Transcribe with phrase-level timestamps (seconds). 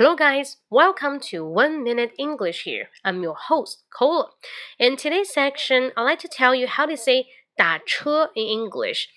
[0.00, 0.56] Hello, guys.
[0.70, 2.88] Welcome to One Minute English here.
[3.04, 4.30] I'm your host, Cola.
[4.78, 7.26] In today's section, I'd like to tell you how to say
[7.58, 9.10] 打车 in English.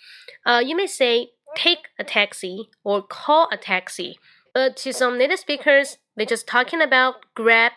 [0.45, 4.19] Uh, you may say take a taxi or call a taxi.
[4.53, 7.71] But to some native speakers, they're just talking about grab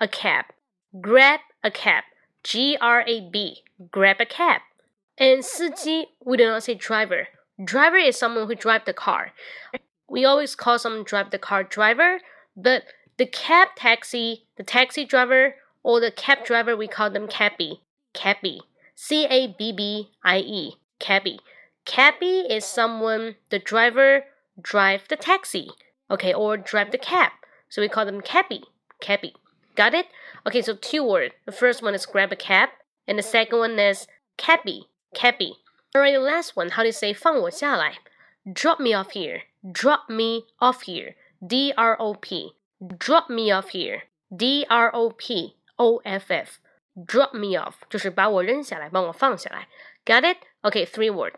[0.00, 0.44] a cab.
[1.00, 2.04] Grab a cab.
[2.44, 3.64] G R A B.
[3.90, 4.60] Grab a cab.
[5.18, 7.26] And 司机, we do not say driver.
[7.62, 9.32] Driver is someone who drive the car.
[10.08, 12.20] We always call someone drive the car driver
[12.56, 12.84] but
[13.18, 17.80] the cab taxi, the taxi driver, or the cab driver, we call them cabbie.
[18.12, 18.62] Cabbie.
[18.94, 20.76] C A B B I E.
[20.98, 21.40] Cabbie.
[21.84, 24.24] Cabbie is someone, the driver
[24.60, 25.70] drive the taxi,
[26.10, 27.32] okay, or drive the cab.
[27.68, 28.64] So we call them cabbie.
[29.00, 29.34] Cabbie.
[29.74, 30.06] Got it?
[30.46, 31.34] Okay, so two words.
[31.46, 32.68] The first one is grab a cab,
[33.08, 34.88] and the second one is cabbie.
[35.14, 35.56] Cabbie.
[35.94, 36.70] Alright, the last one.
[36.70, 37.94] How do you say 放我下来?
[38.46, 39.42] Drop me off here.
[39.64, 41.14] Drop me off here.
[41.46, 42.54] D R O P.
[42.80, 44.02] Drop me off here.
[44.34, 46.58] D R O P O F F.
[46.94, 49.68] Drop me off 就是把我扔下来，帮我放下来。
[50.04, 50.38] Got it?
[50.62, 51.34] Okay, three word.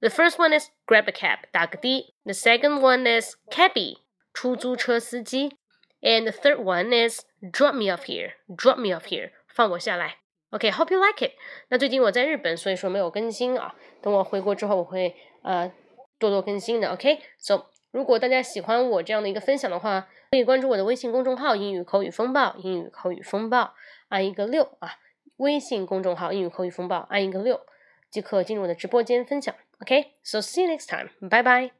[0.00, 2.14] The first one is grab a cab, 打个的。
[2.24, 3.98] The second one is cabbie,
[4.32, 5.56] 出租车司机。
[6.00, 8.32] And the third one is drop me off here.
[8.48, 9.30] Drop me off here.
[9.48, 10.18] 放我下来。
[10.50, 11.32] Okay, hope you like it.
[11.68, 13.74] 那最近我在日本，所以说没有更新啊。
[14.02, 15.72] 等我回国之后，我会呃
[16.18, 16.96] 多多更新的。
[16.96, 23.73] Okay, so 如果大家喜欢我这样的一个分享的话，可以关注我的微信公众号“英语口语风暴”，英语口语风暴，
[24.09, 24.93] 按一个六啊！
[25.37, 27.61] 微信公众号“英语口语风暴”，按一个六
[28.11, 29.55] 即可进入我的直播间分享。
[29.81, 31.78] OK，so see you next time，拜拜。